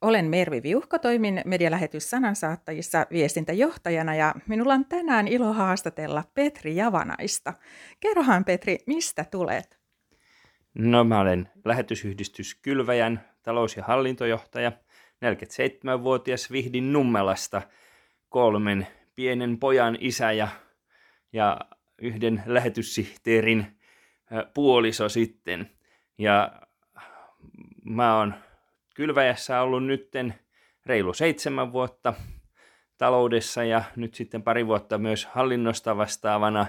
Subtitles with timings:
[0.00, 7.54] Olen Mervi Viuhko, toimin medialähetys sanansaattajissa viestintäjohtajana ja minulla on tänään ilo haastatella Petri Javanaista.
[8.00, 9.78] Kerrohan Petri, mistä tulet?
[10.74, 14.72] No mä olen lähetysyhdistys Kylväjän talous- ja hallintojohtaja,
[15.24, 17.62] 47-vuotias Vihdin Nummelasta,
[18.28, 20.48] kolmen pienen pojan isä ja,
[21.32, 21.60] ja
[22.02, 23.78] yhden lähetyssihteerin
[24.54, 25.70] puoliso sitten.
[26.18, 26.62] Ja
[27.84, 28.34] mä oon
[28.98, 30.34] Kylväjässä ollut nytten
[30.86, 32.14] reilu seitsemän vuotta
[32.96, 36.66] taloudessa ja nyt sitten pari vuotta myös hallinnosta vastaavana.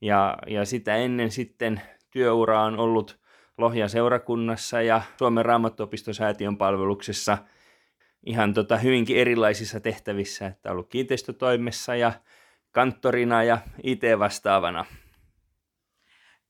[0.00, 3.18] Ja, ja sitä ennen sitten työura on ollut
[3.58, 7.38] Lohjan seurakunnassa ja Suomen raamattuopistosäätiön palveluksessa
[8.26, 12.12] ihan tota hyvinkin erilaisissa tehtävissä, että ollut kiinteistötoimessa ja
[12.70, 14.84] kanttorina ja IT-vastaavana.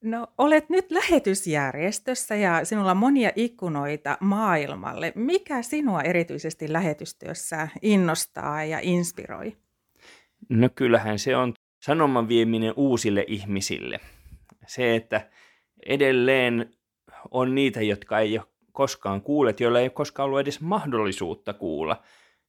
[0.02, 5.12] No olet nyt lähetysjärjestössä ja sinulla on monia ikkunoita maailmalle.
[5.14, 9.56] Mikä sinua erityisesti lähetystyössä innostaa ja inspiroi?
[10.48, 14.00] No kyllähän se on sanoman vieminen uusille ihmisille.
[14.66, 15.30] Se, että
[15.86, 16.70] edelleen
[17.30, 22.02] on niitä, jotka ei ole koskaan kuulleet, joilla ei ole koskaan ollut edes mahdollisuutta kuulla.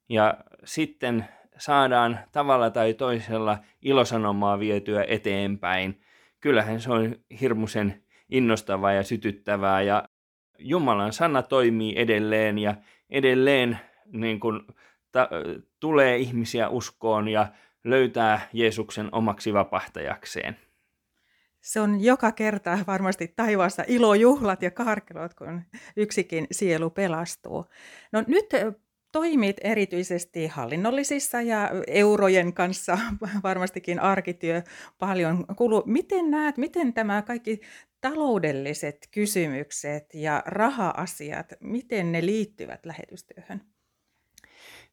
[0.10, 1.26] Ja sitten
[1.58, 5.98] saadaan tavalla tai toisella ilosanomaa vietyä eteenpäin–
[6.42, 10.10] kyllähän se on hirmuisen innostavaa ja sytyttävää ja
[10.60, 12.76] Jumalan sana toimii edelleen ja
[13.10, 13.80] edelleen
[14.14, 14.62] niin kuin,
[15.12, 15.30] ta,
[15.80, 17.48] tulee ihmisiä uskoon ja
[17.84, 20.58] löytää Jeesuksen omaksi vapahtajakseen.
[21.62, 25.62] Se on joka kerta varmasti taivaassa ilojuhlat ja karkelot, kun
[25.98, 27.66] yksikin sielu pelastuu.
[28.12, 28.46] No nyt
[29.12, 32.98] toimit erityisesti hallinnollisissa ja eurojen kanssa
[33.44, 34.62] varmastikin arkityö
[35.00, 35.84] paljon kuluu.
[35.86, 37.62] Miten näet, miten tämä kaikki
[38.02, 43.62] taloudelliset kysymykset ja raha-asiat, miten ne liittyvät lähetystyöhön?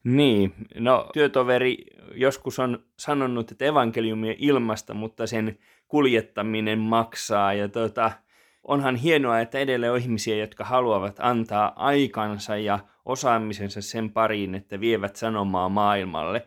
[0.05, 1.77] Niin, no työtoveri
[2.15, 5.59] joskus on sanonut, että evankeliumi on ilmasta, mutta sen
[5.89, 7.55] kuljettaminen maksaa.
[7.55, 8.13] Ja tota,
[8.65, 14.81] onhan hienoa, että edelleen on ihmisiä, jotka haluavat antaa aikansa ja osaamisensa sen pariin, että
[14.81, 16.47] vievät sanomaa maailmalle.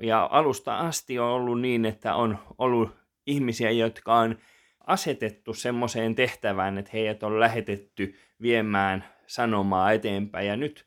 [0.00, 2.96] Ja alusta asti on ollut niin, että on ollut
[3.26, 4.38] ihmisiä, jotka on
[4.86, 10.46] asetettu semmoiseen tehtävään, että heidät on lähetetty viemään sanomaa eteenpäin.
[10.46, 10.86] Ja nyt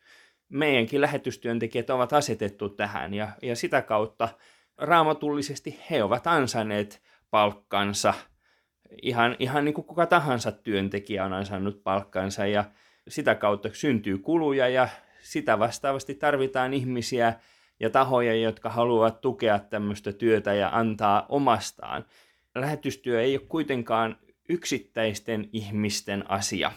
[0.50, 4.30] meidänkin lähetystyöntekijät ovat asetettu tähän ja, ja sitä kautta
[4.78, 7.02] raamatullisesti he ovat ansaneet
[7.32, 8.14] palkkansa.
[9.02, 12.64] Ihan, ihan niin kuin kuka tahansa työntekijä on ansainnut palkkansa ja
[13.08, 14.90] sitä kautta syntyy kuluja ja
[15.22, 17.34] sitä vastaavasti tarvitaan ihmisiä
[17.80, 22.06] ja tahoja, jotka haluavat tukea tämmöistä työtä ja antaa omastaan.
[22.56, 24.18] Lähetystyö ei ole kuitenkaan
[24.50, 26.72] yksittäisten ihmisten asia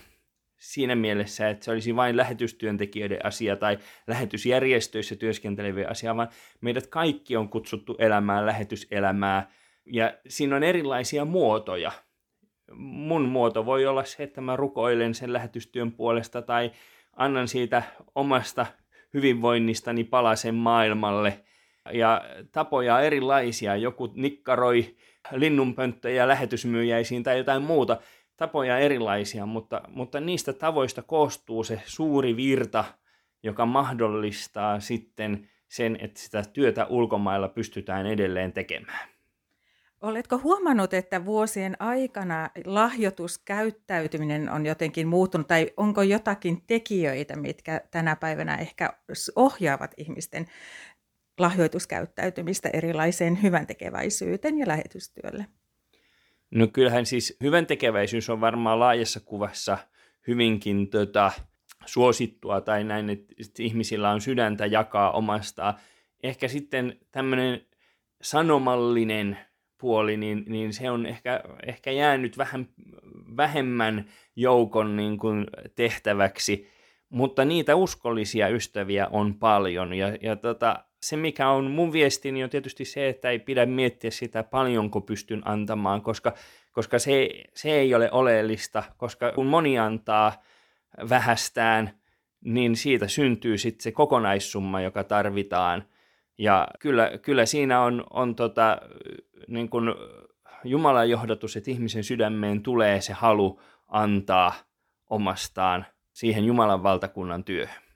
[0.63, 6.29] siinä mielessä, että se olisi vain lähetystyöntekijöiden asia tai lähetysjärjestöissä työskentelevien asia, vaan
[6.61, 9.51] meidät kaikki on kutsuttu elämään lähetyselämää
[9.87, 11.93] ja siinä on erilaisia muotoja.
[12.77, 16.71] Mun muoto voi olla se, että mä rukoilen sen lähetystyön puolesta tai
[17.17, 17.83] annan siitä
[18.15, 18.67] omasta
[19.15, 21.45] hyvinvoinnistani palasen maailmalle.
[21.93, 22.23] Ja
[22.53, 24.97] tapoja erilaisia, joku nikkaroi
[25.33, 28.01] linnunpönttöjä lähetysmyyjäisiin tai jotain muuta.
[28.37, 32.85] Tapoja erilaisia, mutta, mutta niistä tavoista koostuu se suuri virta,
[33.43, 39.12] joka mahdollistaa sitten sen, että sitä työtä ulkomailla pystytään edelleen tekemään.
[40.03, 48.17] Oletko huomannut, että vuosien aikana lahjoituskäyttäytyminen on jotenkin muuttunut, tai onko jotakin tekijöitä, mitkä tänä
[48.17, 48.93] päivänä ehkä
[49.37, 50.47] ohjaavat ihmisten
[51.39, 55.47] lahjoituskäyttäytymistä erilaiseen hyväntekeväisyyteen ja lähetystyölle?
[56.51, 59.79] No kyllähän siis hyväntekeväisyys on varmaan laajassa kuvassa
[60.27, 61.33] hyvinkin tota,
[61.87, 65.75] suosittua, tai näin, että ihmisillä on sydäntä jakaa omasta.
[66.23, 67.67] Ehkä sitten tämmöinen
[68.23, 69.39] sanomallinen
[69.83, 72.69] puoli, niin, niin se on ehkä, ehkä jäänyt vähän
[73.37, 74.05] vähemmän
[74.37, 76.69] joukon niin kuin tehtäväksi,
[77.09, 79.95] mutta niitä uskollisia ystäviä on paljon.
[79.95, 84.11] Ja, ja tota, se, mikä on mun viestini, on tietysti se, että ei pidä miettiä
[84.11, 86.35] sitä, paljonko pystyn antamaan, koska,
[86.73, 90.43] koska se, se ei ole oleellista, koska kun moni antaa
[91.09, 91.91] vähästään,
[92.45, 95.85] niin siitä syntyy sitten se kokonaissumma, joka tarvitaan.
[96.39, 98.79] Ja kyllä, kyllä siinä on, on tota,
[99.49, 99.85] niin kuin
[100.65, 104.53] Jumalan johdatus, että ihmisen sydämeen tulee se halu antaa
[105.11, 107.92] omastaan siihen Jumalan valtakunnan työhön.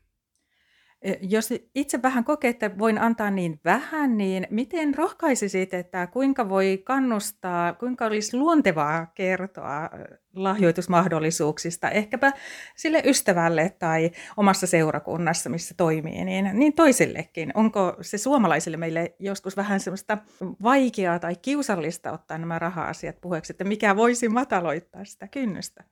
[1.20, 6.82] Jos itse vähän kokee, että voin antaa niin vähän, niin miten rohkaisisit, että kuinka voi
[6.84, 9.90] kannustaa, kuinka olisi luontevaa kertoa
[10.34, 12.32] lahjoitusmahdollisuuksista ehkäpä
[12.76, 17.50] sille ystävälle tai omassa seurakunnassa, missä toimii, niin, niin toisillekin.
[17.54, 20.18] Onko se suomalaisille meille joskus vähän semmoista
[20.62, 25.84] vaikeaa tai kiusallista ottaa nämä raha-asiat puheeksi, että mikä voisi mataloittaa sitä kynnystä?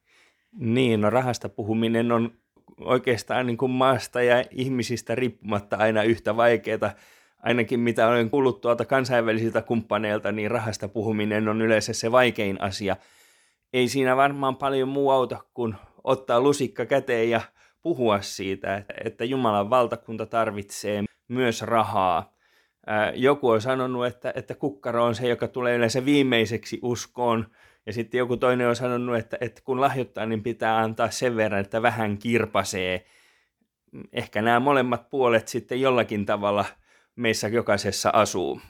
[0.59, 2.33] Niin, no rahasta puhuminen on
[2.81, 6.91] oikeastaan niin kuin maasta ja ihmisistä riippumatta aina yhtä vaikeaa.
[7.43, 12.97] Ainakin mitä olen kuullut tuolta kansainvälisiltä kumppaneilta, niin rahasta puhuminen on yleensä se vaikein asia.
[13.73, 15.75] Ei siinä varmaan paljon muu auta kuin
[16.05, 17.41] ottaa lusikka käteen ja
[17.83, 22.35] puhua siitä, että Jumalan valtakunta tarvitsee myös rahaa.
[23.15, 27.47] Joku on sanonut, että, että kukkaro on se, joka tulee yleensä viimeiseksi uskoon,
[27.87, 31.61] ja sitten joku toinen on sanonut, että, että kun lahjoittaa, niin pitää antaa sen verran,
[31.61, 33.07] että vähän kirpasee.
[34.13, 36.65] Ehkä nämä molemmat puolet sitten jollakin tavalla
[37.17, 38.61] meissä jokaisessa asuu.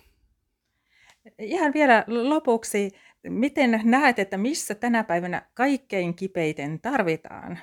[1.39, 2.91] Ihan vielä lopuksi,
[3.29, 7.59] miten näet, että missä tänä päivänä kaikkein kipeiten tarvitaan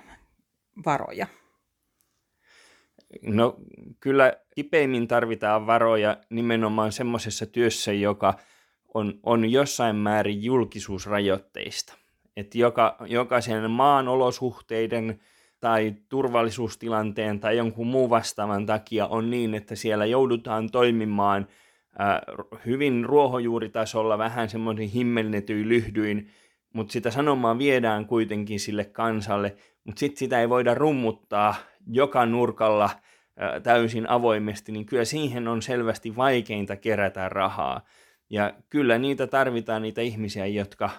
[0.86, 1.27] varoja?
[3.21, 3.57] No
[4.00, 8.33] kyllä kipeimmin tarvitaan varoja nimenomaan semmoisessa työssä, joka–
[8.93, 11.93] on, on jossain määrin julkisuusrajoitteista.
[12.38, 15.19] Että joka, jokaisen maan olosuhteiden
[15.59, 21.47] tai turvallisuustilanteen tai jonkun muun vastaavan takia on niin, että siellä joudutaan toimimaan
[22.01, 22.21] äh,
[22.65, 26.29] hyvin ruohonjuuritasolla vähän semmoisen himmelnetyin lyhdyin,
[26.73, 31.55] mutta sitä sanomaa viedään kuitenkin sille kansalle, mutta sitten sitä ei voida rummuttaa
[31.88, 37.81] joka nurkalla äh, täysin avoimesti, niin kyllä siihen on selvästi vaikeinta kerätä rahaa.
[38.31, 40.89] Ja kyllä niitä tarvitaan niitä ihmisiä, jotka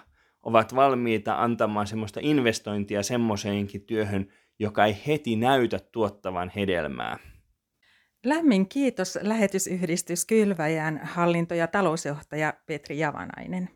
[0.43, 4.27] ovat valmiita antamaan semmoista investointia semmoiseenkin työhön,
[4.59, 7.17] joka ei heti näytä tuottavan hedelmää.
[8.25, 13.69] Lämmin kiitos lähetysyhdistys Kylväjän hallinto- ja talousjohtaja Petri Javanainen.